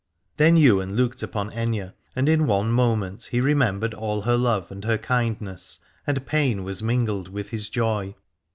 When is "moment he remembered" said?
2.71-3.93